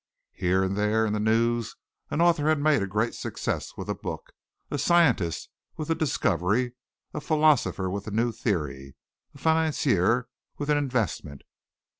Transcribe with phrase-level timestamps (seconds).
[0.33, 1.75] Here and there in the news
[2.09, 4.31] an author had made a great success with a book;
[4.71, 6.73] a scientist with a discovery;
[7.13, 8.95] a philosopher with a new theory;
[9.35, 10.27] a financier
[10.57, 11.43] with an investment.